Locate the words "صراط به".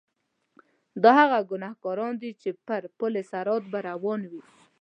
3.31-3.79